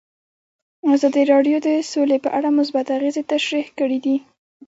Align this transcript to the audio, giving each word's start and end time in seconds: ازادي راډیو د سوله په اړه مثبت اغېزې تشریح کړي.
ازادي 0.93 1.23
راډیو 1.31 1.57
د 1.67 1.69
سوله 1.91 2.17
په 2.25 2.29
اړه 2.37 2.49
مثبت 2.59 2.85
اغېزې 2.97 3.23
تشریح 3.33 3.67
کړي. 3.79 3.97